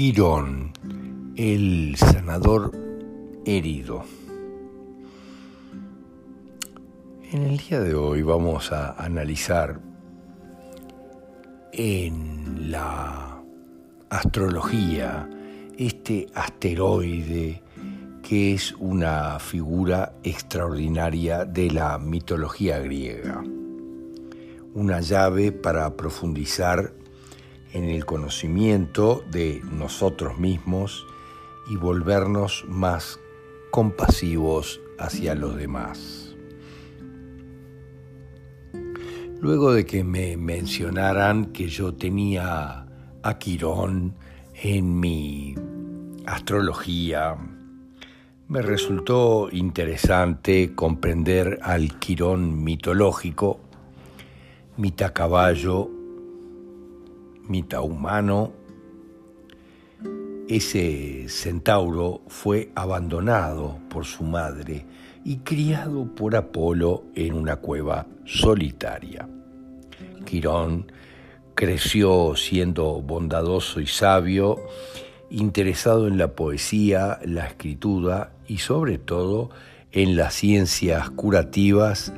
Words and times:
Quirón, 0.00 0.72
el 1.36 1.94
sanador 1.94 2.72
herido. 3.44 4.02
En 7.30 7.42
el 7.42 7.58
día 7.58 7.80
de 7.80 7.94
hoy 7.94 8.22
vamos 8.22 8.72
a 8.72 8.92
analizar 8.92 9.78
en 11.74 12.70
la 12.70 13.42
astrología 14.08 15.28
este 15.76 16.28
asteroide 16.34 17.62
que 18.22 18.54
es 18.54 18.72
una 18.78 19.38
figura 19.38 20.14
extraordinaria 20.22 21.44
de 21.44 21.70
la 21.72 21.98
mitología 21.98 22.78
griega, 22.78 23.44
una 24.72 25.00
llave 25.02 25.52
para 25.52 25.94
profundizar 25.94 26.99
en 27.72 27.84
el 27.84 28.04
conocimiento 28.04 29.24
de 29.30 29.62
nosotros 29.72 30.38
mismos 30.38 31.06
y 31.68 31.76
volvernos 31.76 32.64
más 32.68 33.20
compasivos 33.70 34.80
hacia 34.98 35.34
los 35.34 35.56
demás. 35.56 36.34
Luego 39.40 39.72
de 39.72 39.86
que 39.86 40.04
me 40.04 40.36
mencionaran 40.36 41.46
que 41.46 41.68
yo 41.68 41.94
tenía 41.94 42.86
a 43.22 43.38
Quirón 43.38 44.14
en 44.54 45.00
mi 45.00 45.54
astrología, 46.26 47.36
me 48.48 48.62
resultó 48.62 49.48
interesante 49.50 50.74
comprender 50.74 51.60
al 51.62 51.98
Quirón 51.98 52.62
mitológico, 52.62 53.60
mitad 54.76 55.12
caballo, 55.12 55.88
mitad 57.50 57.82
humano. 57.82 58.52
Ese 60.48 61.28
centauro 61.28 62.22
fue 62.28 62.70
abandonado 62.74 63.78
por 63.90 64.04
su 64.04 64.24
madre 64.24 64.86
y 65.24 65.38
criado 65.38 66.06
por 66.14 66.36
Apolo 66.36 67.04
en 67.14 67.34
una 67.34 67.56
cueva 67.56 68.06
solitaria. 68.24 69.28
Quirón 70.24 70.90
creció 71.54 72.34
siendo 72.36 73.02
bondadoso 73.02 73.80
y 73.80 73.86
sabio, 73.86 74.56
interesado 75.28 76.06
en 76.06 76.18
la 76.18 76.34
poesía, 76.34 77.18
la 77.24 77.46
escritura 77.46 78.32
y 78.46 78.58
sobre 78.58 78.98
todo 78.98 79.50
en 79.92 80.16
las 80.16 80.34
ciencias 80.34 81.10
curativas, 81.10 82.12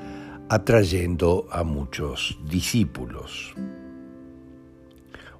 atrayendo 0.48 1.48
a 1.50 1.64
muchos 1.64 2.38
discípulos. 2.48 3.54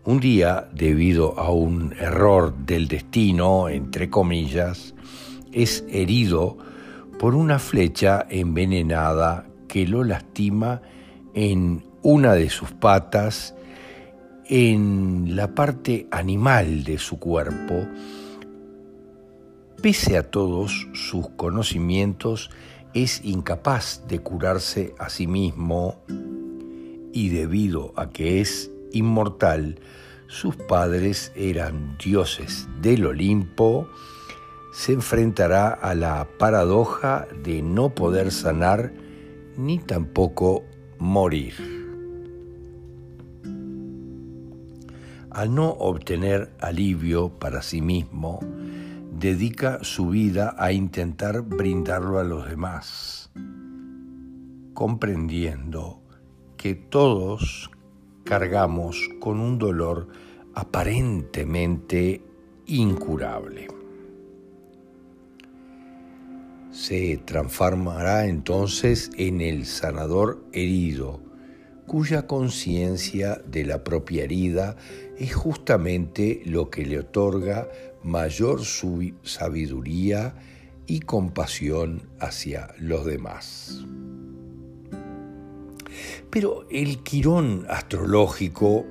Un 0.05 0.19
día, 0.19 0.69
debido 0.73 1.39
a 1.39 1.53
un 1.53 1.95
error 1.97 2.53
del 2.57 2.89
destino, 2.89 3.69
entre 3.69 4.11
comillas, 4.11 4.97
es 5.53 5.85
herido 5.89 6.59
por 7.21 7.37
una 7.37 7.61
flecha 7.61 8.27
envenenada 8.29 9.47
que 9.69 9.87
lo 9.87 10.03
lastima 10.03 10.83
en 11.35 11.85
una 12.03 12.35
de 12.35 12.51
sus 12.51 12.73
patas, 12.73 13.55
en 14.47 15.37
la 15.37 15.55
parte 15.55 16.09
animal 16.11 16.83
de 16.83 16.99
su 16.99 17.21
cuerpo. 17.21 17.87
Pese 19.81 20.19
a 20.19 20.29
todos 20.29 20.89
sus 20.95 21.29
conocimientos, 21.37 22.51
es 22.93 23.25
incapaz 23.25 24.03
de 24.09 24.19
curarse 24.19 24.97
a 24.99 25.11
sí 25.11 25.29
mismo 25.29 26.03
y 27.13 27.29
debido 27.29 27.93
a 27.95 28.11
que 28.11 28.41
es 28.41 28.72
inmortal, 28.93 29.81
sus 30.27 30.57
padres 30.57 31.33
eran 31.35 31.97
dioses 31.99 32.69
del 32.81 33.07
Olimpo, 33.07 33.89
se 34.73 34.93
enfrentará 34.93 35.69
a 35.69 35.95
la 35.95 36.27
paradoja 36.39 37.29
de 37.45 37.63
no 37.63 37.95
poder 37.95 38.31
sanar 38.31 38.93
ni 39.57 39.79
tampoco 39.79 40.65
morir. 40.99 41.55
Al 45.31 45.55
no 45.55 45.71
obtener 45.71 46.51
alivio 46.61 47.31
para 47.39 47.63
sí 47.63 47.81
mismo, 47.81 48.41
dedica 49.11 49.79
su 49.83 50.09
vida 50.09 50.55
a 50.59 50.73
intentar 50.73 51.43
brindarlo 51.43 52.19
a 52.19 52.25
los 52.25 52.49
demás, 52.49 53.31
comprendiendo 54.75 56.03
que 56.57 56.75
todos 56.75 57.71
cargamos 58.25 59.11
con 59.21 59.41
un 59.41 59.59
dolor 59.59 60.09
aparentemente 60.55 62.23
incurable. 62.67 63.69
Se 66.71 67.19
transformará 67.27 68.27
entonces 68.27 69.11
en 69.17 69.41
el 69.41 69.67
sanador 69.67 70.43
herido, 70.53 71.21
cuya 71.87 72.27
conciencia 72.27 73.43
de 73.47 73.65
la 73.65 73.85
propia 73.85 74.25
herida 74.25 74.77
es 75.19 75.35
justamente 75.35 76.41
lo 76.47 76.71
que 76.71 76.87
le 76.87 77.01
otorga 77.01 77.69
mayor 78.03 78.63
sabiduría 78.65 80.35
y 80.87 81.01
compasión 81.01 82.09
hacia 82.19 82.75
los 82.79 83.05
demás. 83.05 83.85
Pero 86.33 86.67
el 86.71 87.03
quirón 87.03 87.67
astrológico, 87.69 88.87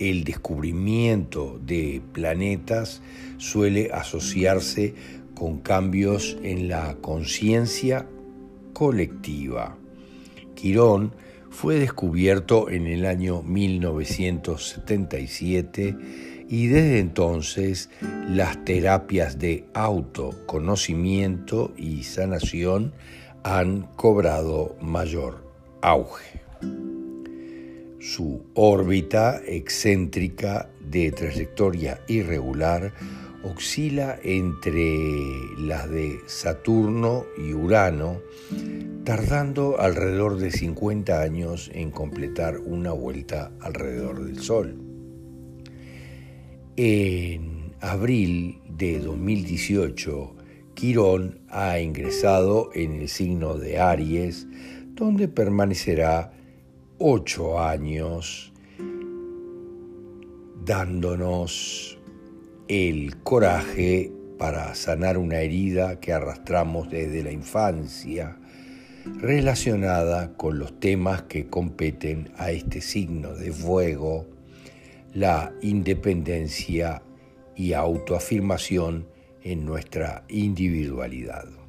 el 0.00 0.24
descubrimiento 0.24 1.60
de 1.64 2.02
planetas, 2.12 3.00
suele 3.36 3.90
asociarse 3.92 4.92
con 5.36 5.60
cambios 5.60 6.36
en 6.42 6.66
la 6.66 6.96
conciencia 6.96 8.08
colectiva. 8.72 9.78
Quirón 10.56 11.14
fue 11.48 11.76
descubierto 11.76 12.70
en 12.70 12.88
el 12.88 13.06
año 13.06 13.42
1977 13.42 15.96
y 16.48 16.66
desde 16.66 16.98
entonces 16.98 17.88
las 18.28 18.64
terapias 18.64 19.38
de 19.38 19.66
autoconocimiento 19.74 21.72
y 21.76 22.02
sanación 22.02 22.94
han 23.44 23.82
cobrado 23.94 24.74
mayor 24.80 25.51
auge. 25.82 26.40
Su 28.00 28.42
órbita 28.54 29.40
excéntrica 29.46 30.70
de 30.80 31.12
trayectoria 31.12 32.00
irregular 32.08 32.92
oscila 33.42 34.18
entre 34.22 34.98
las 35.58 35.90
de 35.90 36.20
Saturno 36.26 37.26
y 37.36 37.52
Urano, 37.52 38.20
tardando 39.04 39.80
alrededor 39.80 40.38
de 40.38 40.50
50 40.50 41.20
años 41.20 41.70
en 41.74 41.90
completar 41.90 42.58
una 42.58 42.92
vuelta 42.92 43.52
alrededor 43.60 44.24
del 44.24 44.40
Sol. 44.40 44.76
En 46.76 47.74
abril 47.80 48.60
de 48.68 49.00
2018, 49.00 50.36
Quirón 50.74 51.40
ha 51.48 51.78
ingresado 51.80 52.70
en 52.74 52.94
el 52.94 53.08
signo 53.08 53.58
de 53.58 53.78
Aries, 53.78 54.46
donde 54.94 55.28
permanecerá 55.28 56.32
ocho 56.98 57.60
años 57.60 58.52
dándonos 60.64 61.98
el 62.68 63.16
coraje 63.22 64.12
para 64.38 64.74
sanar 64.74 65.18
una 65.18 65.38
herida 65.38 65.98
que 65.98 66.12
arrastramos 66.12 66.90
desde 66.90 67.22
la 67.22 67.32
infancia 67.32 68.38
relacionada 69.04 70.36
con 70.36 70.58
los 70.58 70.78
temas 70.78 71.22
que 71.22 71.46
competen 71.48 72.30
a 72.36 72.50
este 72.52 72.80
signo 72.80 73.34
de 73.34 73.52
fuego, 73.52 74.26
la 75.12 75.52
independencia 75.62 77.02
y 77.56 77.72
autoafirmación 77.72 79.06
en 79.42 79.66
nuestra 79.66 80.24
individualidad. 80.28 81.61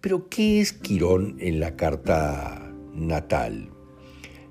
Pero, 0.00 0.28
¿qué 0.28 0.60
es 0.60 0.72
Quirón 0.72 1.36
en 1.40 1.60
la 1.60 1.76
carta 1.76 2.72
natal? 2.94 3.70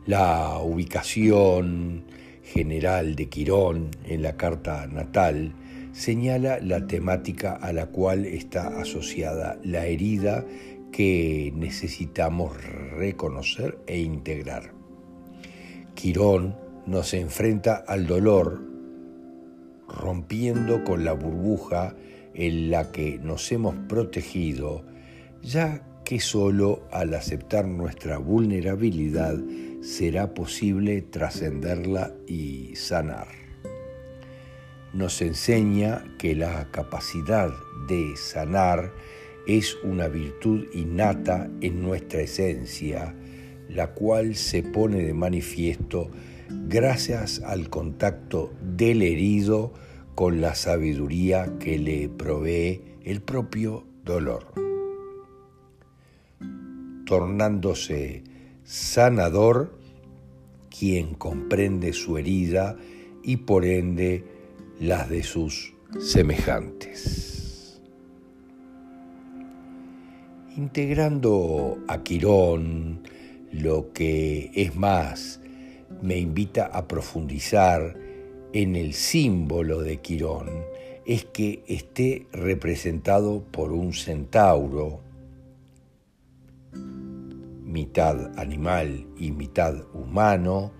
La 0.06 0.60
ubicación 0.60 2.06
general 2.44 3.16
de 3.16 3.30
Quirón 3.30 3.92
en 4.06 4.24
la 4.24 4.36
carta 4.36 4.88
natal 4.88 5.54
señala 5.94 6.60
la 6.60 6.88
temática 6.88 7.54
a 7.54 7.74
la 7.74 7.88
cual 7.88 8.26
está 8.26 8.80
asociada 8.80 9.60
la 9.64 9.86
herida 9.86 10.46
que 10.92 11.54
necesitamos 11.56 12.56
reconocer 12.98 13.80
e 13.88 14.00
integrar. 14.00 14.74
Quirón 15.96 16.56
nos 16.86 17.14
enfrenta 17.14 17.76
al 17.76 18.08
dolor 18.08 18.62
rompiendo 19.88 20.84
con 20.84 21.06
la 21.06 21.14
burbuja 21.14 21.96
en 22.34 22.72
la 22.72 22.92
que 22.92 23.20
nos 23.20 23.52
hemos 23.52 23.76
protegido 23.88 24.84
ya 25.44 25.84
que 26.04 26.20
solo 26.20 26.84
al 26.92 27.14
aceptar 27.14 27.66
nuestra 27.66 28.18
vulnerabilidad 28.18 29.38
será 29.82 30.34
posible 30.34 31.02
trascenderla 31.02 32.14
y 32.28 32.76
sanar. 32.76 33.28
nos 34.94 35.22
enseña 35.22 36.04
que 36.18 36.36
la 36.36 36.70
capacidad 36.72 37.50
de 37.88 38.16
sanar 38.18 38.92
es 39.48 39.78
una 39.84 40.08
virtud 40.08 40.66
innata 40.74 41.50
en 41.62 41.82
nuestra 41.82 42.22
esencia, 42.22 43.16
la 43.70 43.94
cual 43.94 44.36
se 44.36 44.64
pone 44.64 45.02
de 45.04 45.14
manifiesto 45.14 46.12
gracias 46.68 47.42
al 47.42 47.70
contacto 47.70 48.52
del 48.62 49.02
herido 49.02 49.74
con 50.16 50.42
la 50.42 50.56
sabiduría 50.56 51.54
que 51.60 51.80
le 51.80 52.10
provee 52.10 52.82
el 53.04 53.22
propio 53.22 53.88
dolor, 54.04 54.54
tornándose 57.12 58.24
sanador 58.64 59.78
quien 60.70 61.14
comprende 61.14 61.92
su 61.92 62.18
herida 62.18 62.78
y 63.22 63.36
por 63.36 63.66
ende 63.66 64.24
las 64.80 65.10
de 65.10 65.22
sus 65.22 65.74
semejantes. 66.00 67.82
Integrando 70.56 71.80
a 71.90 72.02
Quirón, 72.02 73.02
lo 73.52 73.92
que 73.92 74.50
es 74.54 74.78
más, 74.78 75.42
me 76.02 76.18
invita 76.18 76.68
a 76.68 76.88
profundizar 76.88 77.98
en 78.54 78.78
el 78.78 78.94
símbolo 78.94 79.82
de 79.82 79.98
Quirón, 79.98 80.48
es 81.06 81.26
que 81.26 81.62
esté 81.68 82.28
representado 82.32 83.44
por 83.52 83.74
un 83.74 83.92
centauro, 83.92 85.11
mitad 87.72 88.38
animal 88.40 89.08
y 89.18 89.32
mitad 89.32 89.76
humano, 89.94 90.72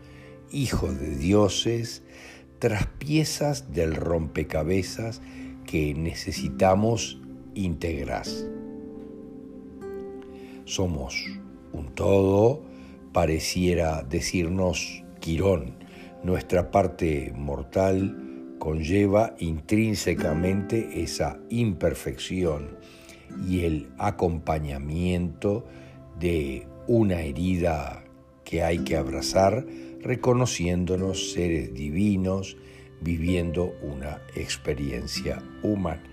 hijo 0.52 0.92
de 0.92 1.16
dioses, 1.16 2.04
tras 2.60 2.88
piezas 2.88 3.74
del 3.74 3.96
rompecabezas 3.96 5.22
que 5.66 5.94
necesitamos 5.94 7.20
integrar. 7.56 8.26
Somos 10.66 11.26
un 11.74 11.88
todo, 11.96 12.62
pareciera 13.14 14.04
decirnos 14.04 15.04
Quirón, 15.20 15.76
nuestra 16.24 16.72
parte 16.72 17.32
mortal 17.36 18.56
conlleva 18.60 19.36
intrínsecamente 19.40 21.02
esa 21.02 21.40
imperfección 21.50 22.78
y 23.48 23.66
el 23.66 23.90
acompañamiento 23.98 25.66
de 26.20 26.68
una 26.92 27.22
herida 27.22 28.04
que 28.44 28.64
hay 28.64 28.80
que 28.80 28.98
abrazar 28.98 29.66
reconociéndonos 30.02 31.32
seres 31.32 31.74
divinos 31.74 32.58
viviendo 33.00 33.74
una 33.82 34.22
experiencia 34.36 35.42
humana. 35.64 36.04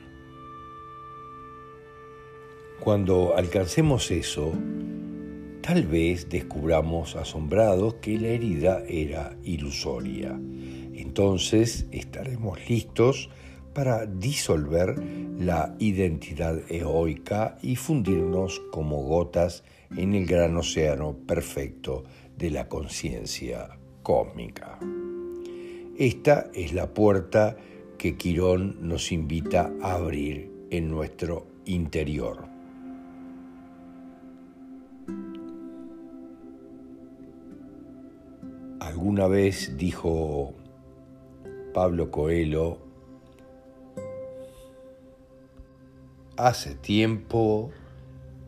Cuando 2.79 3.37
alcancemos 3.37 4.13
eso, 4.13 4.53
tal 5.63 5.85
vez 5.85 6.29
descubramos 6.29 7.17
asombrados 7.17 7.95
que 7.95 8.17
la 8.17 8.29
herida 8.29 8.85
era 8.89 9.37
ilusoria. 9.43 10.39
Entonces 10.95 11.87
estaremos 11.91 12.57
listos 12.69 13.31
para 13.75 14.07
disolver 14.07 14.95
la 15.41 15.75
identidad 15.81 16.61
eoica 16.71 17.59
y 17.63 17.75
fundirnos 17.75 18.61
como 18.71 19.03
gotas 19.03 19.65
en 19.96 20.14
el 20.14 20.26
gran 20.26 20.56
océano 20.56 21.17
perfecto 21.26 22.05
de 22.37 22.50
la 22.50 22.69
conciencia 22.69 23.79
cósmica. 24.02 24.79
Esta 25.96 26.50
es 26.55 26.73
la 26.73 26.94
puerta 26.94 27.56
que 27.99 28.17
Quirón 28.17 28.76
nos 28.81 29.11
invita 29.11 29.73
a 29.82 29.94
abrir 29.94 30.50
en 30.70 30.90
nuestro 30.90 31.46
interior. 31.64 32.46
Alguna 38.81 39.26
vez 39.26 39.76
dijo 39.76 40.55
Pablo 41.75 42.11
Coelho, 42.11 42.79
hace 46.37 46.76
tiempo 46.76 47.70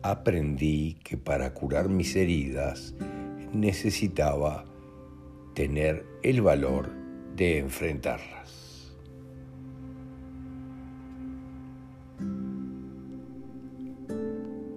aprendí 0.03 0.97
que 1.03 1.17
para 1.17 1.53
curar 1.53 1.89
mis 1.89 2.15
heridas 2.15 2.95
necesitaba 3.53 4.65
tener 5.53 6.05
el 6.23 6.41
valor 6.41 6.89
de 7.35 7.59
enfrentarlas. 7.59 8.95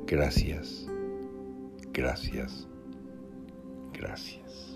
Gracias, 0.06 0.86
gracias, 1.92 2.68
gracias. 3.92 4.73